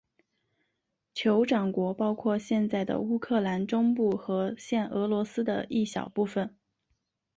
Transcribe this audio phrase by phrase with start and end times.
[1.13, 6.57] 酋长国包括现在的乌克兰中部和现俄罗斯的一小部分。